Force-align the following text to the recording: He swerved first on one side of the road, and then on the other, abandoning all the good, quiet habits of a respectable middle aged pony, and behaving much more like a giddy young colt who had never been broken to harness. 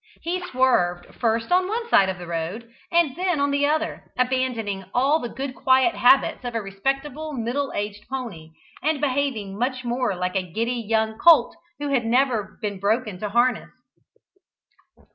He 0.23 0.41
swerved 0.41 1.13
first 1.13 1.51
on 1.51 1.67
one 1.67 1.87
side 1.87 2.09
of 2.09 2.17
the 2.17 2.25
road, 2.25 2.67
and 2.91 3.15
then 3.15 3.39
on 3.39 3.51
the 3.51 3.67
other, 3.67 4.11
abandoning 4.17 4.85
all 4.95 5.19
the 5.19 5.29
good, 5.29 5.53
quiet 5.53 5.93
habits 5.93 6.43
of 6.43 6.55
a 6.55 6.59
respectable 6.63 7.33
middle 7.33 7.71
aged 7.75 8.07
pony, 8.09 8.53
and 8.81 8.99
behaving 8.99 9.59
much 9.59 9.83
more 9.83 10.15
like 10.15 10.35
a 10.35 10.41
giddy 10.51 10.83
young 10.89 11.19
colt 11.19 11.55
who 11.77 11.89
had 11.89 12.05
never 12.07 12.57
been 12.63 12.79
broken 12.79 13.19
to 13.19 13.29
harness. 13.29 13.69